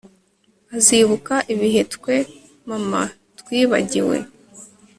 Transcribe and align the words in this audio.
azibuka 0.75 1.33
ibihe 1.53 1.81
twe 1.93 2.15
mama 2.69 3.01
twibagiwe 3.39 4.17